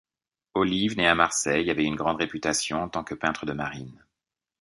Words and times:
Olive, 0.55 0.97
né 0.97 1.07
à 1.07 1.13
Marseille, 1.13 1.69
avait 1.69 1.85
une 1.85 1.93
grande 1.95 2.17
réputation 2.17 2.81
en 2.81 2.89
tant 2.89 3.03
que 3.03 3.13
peintre 3.13 3.45
de 3.45 3.53
marine. 3.53 4.03